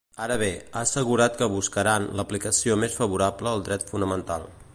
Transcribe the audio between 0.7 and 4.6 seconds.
ha assegurat que buscaran “l’aplicació més favorable al dret fonamental”.